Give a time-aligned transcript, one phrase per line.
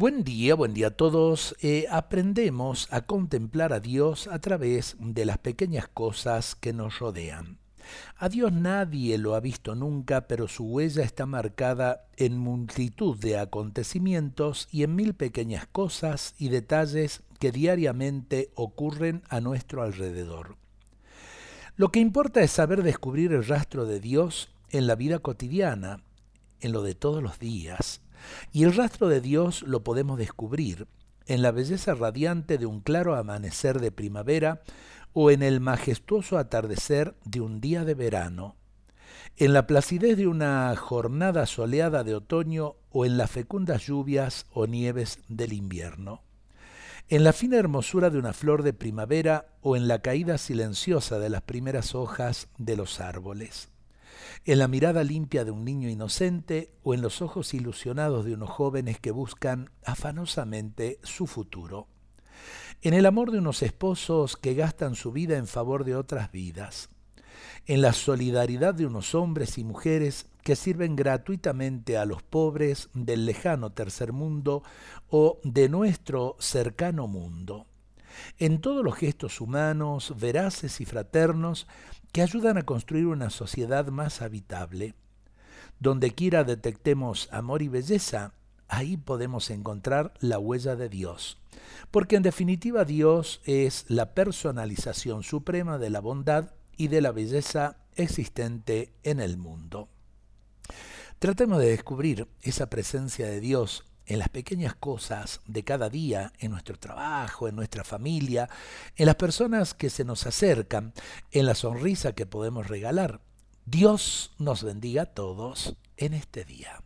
[0.00, 1.54] Buen día, buen día a todos.
[1.60, 7.58] Eh, aprendemos a contemplar a Dios a través de las pequeñas cosas que nos rodean.
[8.16, 13.38] A Dios nadie lo ha visto nunca, pero su huella está marcada en multitud de
[13.38, 20.56] acontecimientos y en mil pequeñas cosas y detalles que diariamente ocurren a nuestro alrededor.
[21.76, 26.02] Lo que importa es saber descubrir el rastro de Dios en la vida cotidiana,
[26.62, 28.00] en lo de todos los días,
[28.52, 30.88] y el rastro de Dios lo podemos descubrir
[31.26, 34.62] en la belleza radiante de un claro amanecer de primavera
[35.12, 38.56] o en el majestuoso atardecer de un día de verano,
[39.36, 44.66] en la placidez de una jornada soleada de otoño o en las fecundas lluvias o
[44.66, 46.22] nieves del invierno,
[47.08, 51.30] en la fina hermosura de una flor de primavera o en la caída silenciosa de
[51.30, 53.70] las primeras hojas de los árboles
[54.44, 58.50] en la mirada limpia de un niño inocente o en los ojos ilusionados de unos
[58.50, 61.88] jóvenes que buscan afanosamente su futuro,
[62.82, 66.88] en el amor de unos esposos que gastan su vida en favor de otras vidas,
[67.66, 73.26] en la solidaridad de unos hombres y mujeres que sirven gratuitamente a los pobres del
[73.26, 74.62] lejano tercer mundo
[75.10, 77.66] o de nuestro cercano mundo,
[78.38, 81.66] en todos los gestos humanos, veraces y fraternos
[82.12, 84.94] que ayudan a construir una sociedad más habitable.
[85.78, 88.34] Donde quiera detectemos amor y belleza,
[88.68, 91.38] ahí podemos encontrar la huella de Dios.
[91.90, 97.76] Porque en definitiva Dios es la personalización suprema de la bondad y de la belleza
[97.96, 99.88] existente en el mundo.
[101.18, 106.50] Tratemos de descubrir esa presencia de Dios en las pequeñas cosas de cada día, en
[106.50, 108.50] nuestro trabajo, en nuestra familia,
[108.96, 110.92] en las personas que se nos acercan,
[111.30, 113.20] en la sonrisa que podemos regalar.
[113.66, 116.82] Dios nos bendiga a todos en este día.